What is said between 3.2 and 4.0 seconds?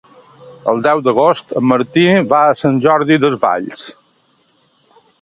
Desvalls.